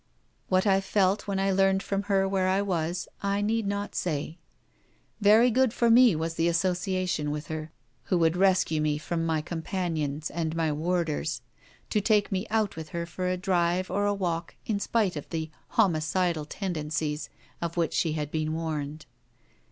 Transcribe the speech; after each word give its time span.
What 0.49 0.65
I 0.65 0.81
felt 0.81 1.27
when 1.27 1.39
I 1.39 1.51
learned 1.51 1.83
from 1.83 2.01
her 2.09 2.27
where 2.27 2.47
I 2.47 2.59
was, 2.59 3.07
I 3.21 3.39
need 3.41 3.67
not 3.67 3.93
say. 3.93 4.39
Very 5.19 5.51
good 5.51 5.73
for 5.75 5.91
me 5.91 6.15
was 6.15 6.33
the 6.33 6.47
association 6.47 7.29
with 7.29 7.49
her, 7.49 7.71
who 8.05 8.17
would 8.17 8.35
rescue 8.35 8.81
me 8.81 8.97
from 8.97 9.23
my 9.27 9.41
companions 9.41 10.31
and 10.31 10.55
my 10.55 10.71
warders, 10.71 11.43
to 11.91 12.01
take 12.01 12.31
me 12.31 12.47
out 12.49 12.75
with 12.75 12.89
her 12.89 13.05
for 13.05 13.29
a 13.29 13.37
drive 13.37 13.91
or 13.91 14.07
a 14.07 14.13
walk, 14.15 14.55
in 14.65 14.79
spite 14.79 15.15
of 15.15 15.29
the 15.29 15.51
'homicidal' 15.73 16.45
tendencies 16.45 17.29
of 17.61 17.77
which 17.77 17.93
she 17.93 18.13
had 18.13 18.31
been 18.31 18.53
warned. 18.55 19.05